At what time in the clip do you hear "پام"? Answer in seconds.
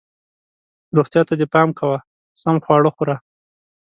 1.53-1.69